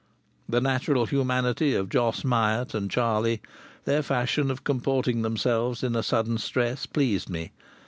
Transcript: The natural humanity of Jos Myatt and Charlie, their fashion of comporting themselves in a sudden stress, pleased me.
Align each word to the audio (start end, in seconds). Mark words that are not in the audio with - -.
The 0.49 0.61
natural 0.61 1.05
humanity 1.05 1.75
of 1.75 1.87
Jos 1.87 2.23
Myatt 2.23 2.73
and 2.73 2.89
Charlie, 2.89 3.39
their 3.85 4.01
fashion 4.01 4.49
of 4.49 4.63
comporting 4.63 5.21
themselves 5.21 5.83
in 5.83 5.95
a 5.95 6.01
sudden 6.01 6.39
stress, 6.39 6.87
pleased 6.87 7.29
me. 7.29 7.51